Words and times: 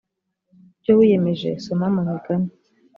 ku 0.71 0.79
byo 0.81 0.93
wiyemeje 0.99 1.49
soma 1.63 1.85
mu 1.93 2.01
migani 2.07 2.49